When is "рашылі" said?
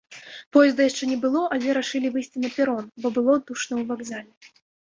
1.79-2.11